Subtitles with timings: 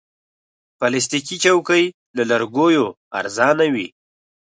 [0.79, 1.83] پلاستيکي چوکۍ
[2.17, 2.85] له لرګیو
[3.19, 3.87] ارزانه وي.